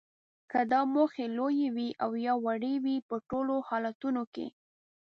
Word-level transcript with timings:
که 0.51 0.59
دا 0.71 0.81
موخې 0.93 1.25
لویې 1.37 1.69
وي 1.75 1.89
او 2.03 2.11
یا 2.25 2.33
وړې 2.45 2.73
وي 2.83 2.97
په 3.09 3.15
ټولو 3.29 3.55
حالتونو 3.67 4.23
کې 4.33 4.47